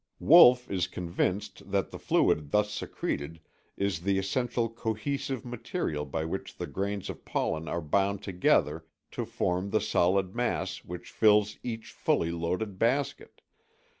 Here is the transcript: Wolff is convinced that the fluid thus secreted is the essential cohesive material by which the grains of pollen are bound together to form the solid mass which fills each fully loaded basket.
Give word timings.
Wolff 0.19 0.67
is 0.67 0.87
convinced 0.87 1.69
that 1.69 1.91
the 1.91 1.99
fluid 1.99 2.49
thus 2.49 2.71
secreted 2.71 3.39
is 3.77 3.99
the 3.99 4.17
essential 4.17 4.67
cohesive 4.67 5.45
material 5.45 6.05
by 6.05 6.25
which 6.25 6.57
the 6.57 6.65
grains 6.65 7.07
of 7.07 7.23
pollen 7.23 7.67
are 7.67 7.81
bound 7.81 8.23
together 8.23 8.83
to 9.11 9.25
form 9.27 9.69
the 9.69 9.79
solid 9.79 10.33
mass 10.33 10.83
which 10.83 11.11
fills 11.11 11.59
each 11.61 11.91
fully 11.91 12.31
loaded 12.31 12.79
basket. 12.79 13.41